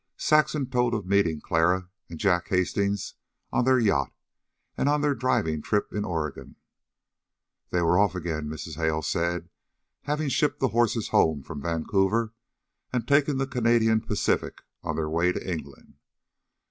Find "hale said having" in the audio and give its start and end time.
8.77-10.29